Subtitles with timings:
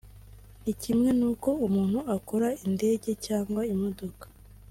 [0.63, 4.25] ni kimwe n’uko umuntu akora Indege cyangwa imodoka